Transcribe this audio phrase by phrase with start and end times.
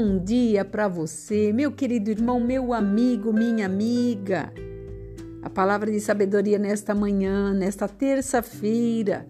[0.00, 4.52] Bom dia para você, meu querido irmão, meu amigo, minha amiga.
[5.42, 9.26] A palavra de sabedoria nesta manhã, nesta terça-feira,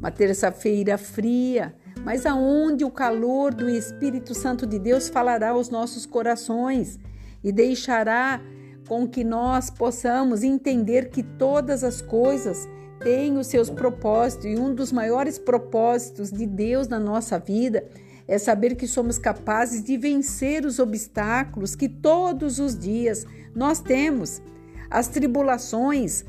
[0.00, 6.06] uma terça-feira fria, mas aonde o calor do Espírito Santo de Deus falará aos nossos
[6.06, 6.98] corações
[7.44, 8.40] e deixará
[8.88, 12.66] com que nós possamos entender que todas as coisas
[13.00, 18.05] têm os seus propósitos e um dos maiores propósitos de Deus na nossa vida é
[18.38, 24.42] saber que somos capazes de vencer os obstáculos que todos os dias nós temos.
[24.90, 26.24] As tribulações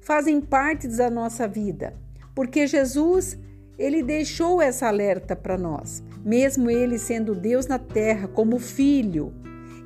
[0.00, 1.94] fazem parte da nossa vida,
[2.34, 3.38] porque Jesus,
[3.78, 6.02] ele deixou essa alerta para nós.
[6.24, 9.32] Mesmo ele sendo Deus na terra como filho,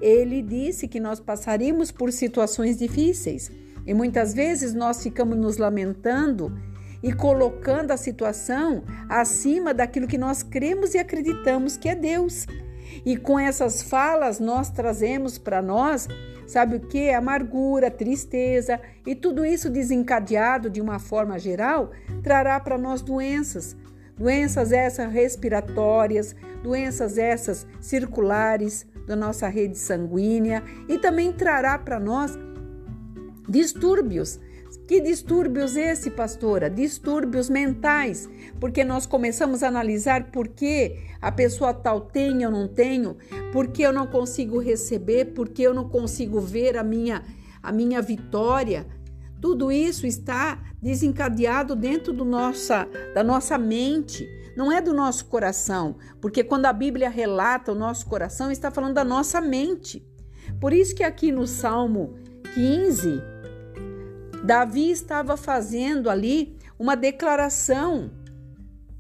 [0.01, 3.51] ele disse que nós passaríamos por situações difíceis.
[3.87, 6.52] E muitas vezes nós ficamos nos lamentando
[7.06, 12.48] e colocando a situação acima daquilo que nós cremos e acreditamos que é Deus.
[13.04, 16.09] E com essas falas nós trazemos para nós,
[16.48, 17.10] sabe o que?
[17.10, 21.93] Amargura, tristeza e tudo isso desencadeado de uma forma geral
[22.24, 23.76] trará para nós doenças.
[24.18, 32.37] Doenças essas respiratórias, doenças essas circulares da nossa rede sanguínea e também trará para nós
[33.48, 34.41] distúrbios
[34.87, 36.70] que distúrbios esse, pastora?
[36.70, 38.29] Distúrbios mentais,
[38.60, 43.16] porque nós começamos a analisar por que a pessoa tal tem ou não tenho,
[43.52, 47.23] por que eu não consigo receber, por que eu não consigo ver a minha
[47.66, 48.87] a minha vitória.
[49.40, 54.24] Tudo isso está desencadeado dentro do nossa, da nossa mente,
[54.57, 58.95] não é do nosso coração, porque quando a Bíblia relata o nosso coração, está falando
[58.95, 60.07] da nossa mente.
[60.60, 62.14] Por isso que aqui no Salmo
[62.54, 63.20] 15,
[64.47, 68.12] Davi estava fazendo ali uma declaração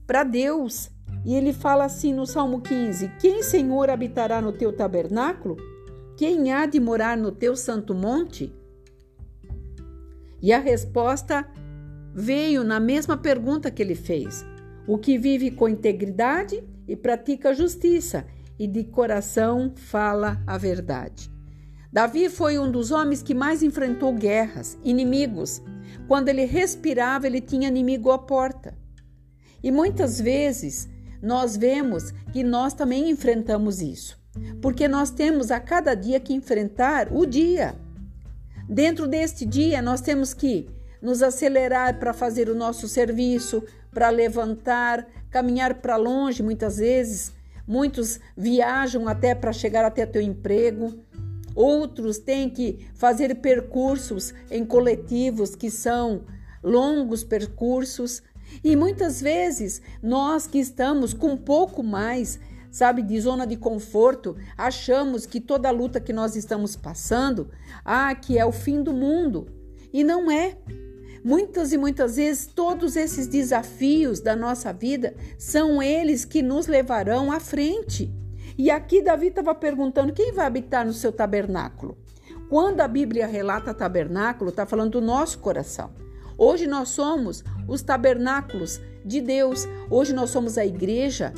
[0.04, 0.90] para Deus.
[1.24, 5.56] E ele fala assim no Salmo 15: Quem, Senhor, habitará no teu tabernáculo?
[6.16, 8.52] Quem há de morar no teu santo monte?
[10.42, 11.48] E a resposta
[12.12, 14.44] veio na mesma pergunta que ele fez:
[14.84, 18.26] O que vive com integridade e pratica justiça,
[18.58, 21.35] e de coração fala a verdade.
[21.96, 25.62] Davi foi um dos homens que mais enfrentou guerras, inimigos.
[26.06, 28.76] Quando ele respirava, ele tinha inimigo à porta.
[29.62, 30.90] E muitas vezes
[31.22, 34.20] nós vemos que nós também enfrentamos isso,
[34.60, 37.74] porque nós temos a cada dia que enfrentar o dia.
[38.68, 40.68] Dentro deste dia, nós temos que
[41.00, 47.32] nos acelerar para fazer o nosso serviço, para levantar, caminhar para longe muitas vezes.
[47.66, 51.05] Muitos viajam até para chegar até teu emprego.
[51.56, 56.26] Outros têm que fazer percursos em coletivos que são
[56.62, 58.22] longos percursos.
[58.62, 62.38] E muitas vezes nós que estamos com um pouco mais,
[62.70, 67.50] sabe, de zona de conforto, achamos que toda a luta que nós estamos passando,
[67.82, 69.48] ah, que é o fim do mundo.
[69.90, 70.58] E não é.
[71.24, 77.32] Muitas e muitas vezes todos esses desafios da nossa vida são eles que nos levarão
[77.32, 78.14] à frente.
[78.58, 81.96] E aqui Davi estava perguntando quem vai habitar no seu tabernáculo.
[82.48, 85.90] Quando a Bíblia relata tabernáculo, está falando do nosso coração.
[86.38, 89.66] Hoje nós somos os tabernáculos de Deus.
[89.90, 91.34] Hoje nós somos a igreja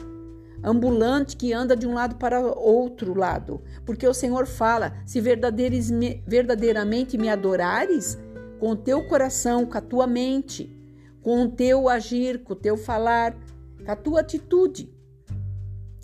[0.62, 3.62] ambulante que anda de um lado para outro lado.
[3.84, 8.18] Porque o Senhor fala: se verdadeiramente me adorares,
[8.58, 10.76] com o teu coração, com a tua mente,
[11.22, 13.36] com o teu agir, com o teu falar,
[13.84, 14.92] com a tua atitude.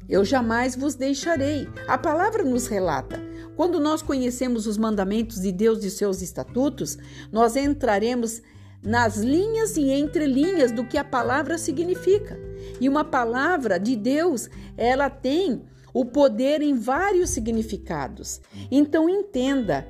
[0.09, 1.69] Eu jamais vos deixarei.
[1.89, 3.21] A palavra nos relata.
[3.57, 6.99] Quando nós conhecemos os mandamentos de Deus e seus estatutos,
[7.33, 8.43] nós entraremos
[8.83, 12.39] nas linhas e entrelinhas do que a palavra significa.
[12.81, 18.41] E uma palavra de Deus, ela tem o poder em vários significados.
[18.71, 19.87] Então entenda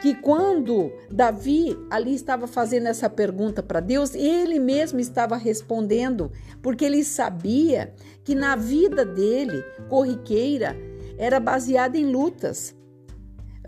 [0.00, 6.32] que quando Davi ali estava fazendo essa pergunta para Deus, ele mesmo estava respondendo,
[6.62, 7.92] porque ele sabia
[8.24, 10.76] que na vida dele, corriqueira,
[11.18, 12.74] era baseada em lutas.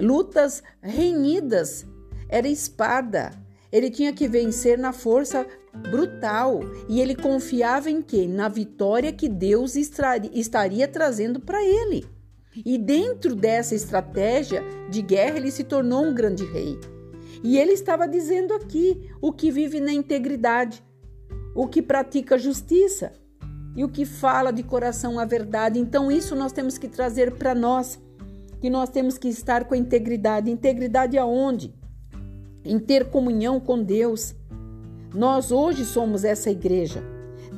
[0.01, 1.87] Lutas renhidas,
[2.29, 3.31] era espada.
[3.71, 5.47] Ele tinha que vencer na força
[5.91, 8.29] brutal e ele confiava em quem?
[8.29, 12.07] Na vitória que Deus estaria trazendo para ele.
[12.55, 16.79] E dentro dessa estratégia de guerra, ele se tornou um grande rei.
[17.43, 20.83] E ele estava dizendo aqui o que vive na integridade,
[21.55, 23.13] o que pratica justiça
[23.75, 25.79] e o que fala de coração a verdade.
[25.79, 27.99] Então, isso nós temos que trazer para nós,
[28.61, 30.51] que nós temos que estar com a integridade.
[30.51, 31.75] Integridade aonde?
[32.65, 34.35] Em ter comunhão com Deus.
[35.15, 37.03] Nós hoje somos essa igreja.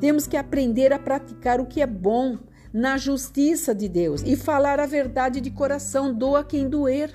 [0.00, 2.38] Temos que aprender a praticar o que é bom,
[2.74, 7.14] na justiça de Deus e falar a verdade de coração, doa quem doer.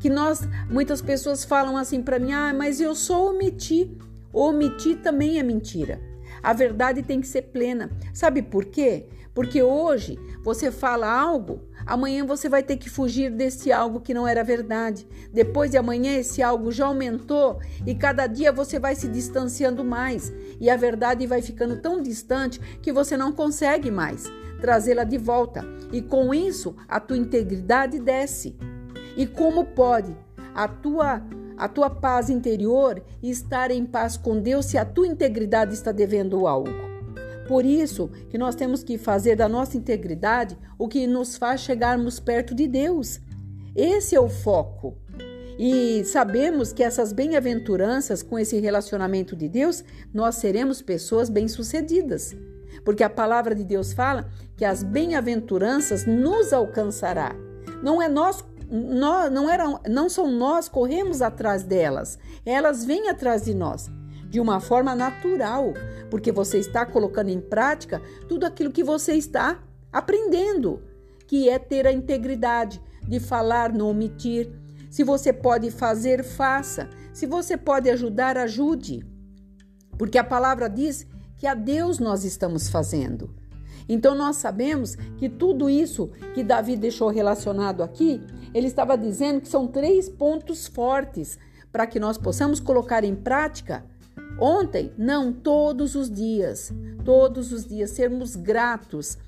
[0.00, 0.40] Que nós,
[0.70, 3.94] muitas pessoas falam assim para mim: "Ah, mas eu só omiti".
[4.32, 6.00] Omitir também é mentira.
[6.42, 7.90] A verdade tem que ser plena.
[8.12, 9.06] Sabe por quê?
[9.34, 14.26] Porque hoje você fala algo, amanhã você vai ter que fugir desse algo que não
[14.26, 15.06] era verdade.
[15.32, 20.32] Depois de amanhã esse algo já aumentou e cada dia você vai se distanciando mais
[20.60, 24.24] e a verdade vai ficando tão distante que você não consegue mais
[24.60, 25.64] trazê-la de volta.
[25.92, 28.56] E com isso a tua integridade desce.
[29.16, 30.14] E como pode
[30.54, 31.22] a tua
[31.60, 35.92] a tua paz interior e estar em paz com Deus se a tua integridade está
[35.92, 36.70] devendo algo.
[37.46, 42.18] Por isso que nós temos que fazer da nossa integridade o que nos faz chegarmos
[42.18, 43.20] perto de Deus.
[43.76, 44.96] Esse é o foco.
[45.58, 49.84] E sabemos que essas bem-aventuranças com esse relacionamento de Deus,
[50.14, 52.34] nós seremos pessoas bem-sucedidas.
[52.86, 57.36] Porque a palavra de Deus fala que as bem-aventuranças nos alcançará.
[57.82, 63.44] Não é nós nós, não, eram, não são nós corremos atrás delas, elas vêm atrás
[63.44, 63.90] de nós
[64.30, 65.74] de uma forma natural,
[66.08, 69.60] porque você está colocando em prática tudo aquilo que você está
[69.92, 70.80] aprendendo,
[71.26, 74.48] que é ter a integridade de falar, não omitir.
[74.88, 76.88] Se você pode fazer, faça.
[77.12, 79.04] Se você pode ajudar, ajude.
[79.98, 81.06] Porque a palavra diz
[81.36, 83.34] que a Deus nós estamos fazendo.
[83.88, 88.20] Então nós sabemos que tudo isso que Davi deixou relacionado aqui,
[88.54, 91.38] ele estava dizendo que são três pontos fortes
[91.72, 93.84] para que nós possamos colocar em prática.
[94.40, 96.72] Ontem, não, todos os dias,
[97.04, 99.18] todos os dias sermos gratos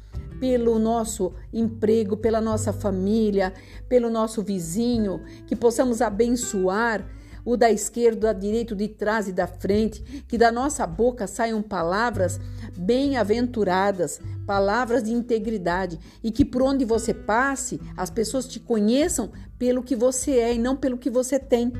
[0.40, 3.52] pelo nosso emprego, pela nossa família,
[3.88, 7.06] pelo nosso vizinho, que possamos abençoar
[7.44, 11.62] o da esquerda, da direita, de trás e da frente, que da nossa boca saiam
[11.62, 12.40] palavras
[12.76, 19.82] bem-aventuradas, palavras de integridade e que por onde você passe, as pessoas te conheçam pelo
[19.82, 21.72] que você é e não pelo que você tem.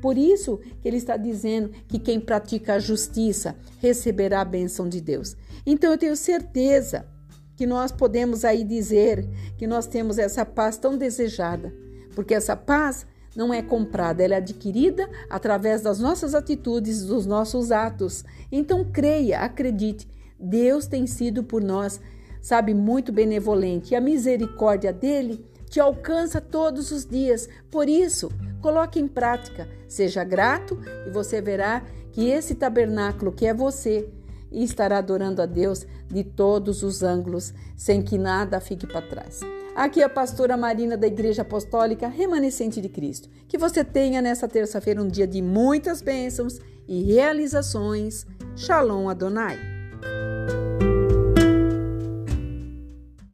[0.00, 5.00] Por isso que ele está dizendo que quem pratica a justiça receberá a bênção de
[5.00, 5.36] Deus.
[5.66, 7.06] Então eu tenho certeza
[7.54, 9.28] que nós podemos aí dizer
[9.58, 11.74] que nós temos essa paz tão desejada,
[12.14, 17.70] porque essa paz não é comprada, ela é adquirida através das nossas atitudes, dos nossos
[17.70, 18.24] atos.
[18.50, 22.00] Então creia, acredite, Deus tem sido por nós,
[22.40, 27.48] sabe, muito benevolente e a misericórdia dele te alcança todos os dias.
[27.70, 28.30] Por isso,
[28.60, 34.08] coloque em prática, seja grato e você verá que esse tabernáculo que é você
[34.50, 39.40] estará adorando a Deus de todos os ângulos, sem que nada fique para trás.
[39.74, 43.28] Aqui é a pastora Marina da Igreja Apostólica Remanescente de Cristo.
[43.46, 46.58] Que você tenha nessa terça-feira um dia de muitas bênçãos
[46.88, 48.26] e realizações.
[48.56, 49.69] Shalom Adonai.